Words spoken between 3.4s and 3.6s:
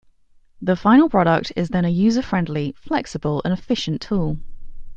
and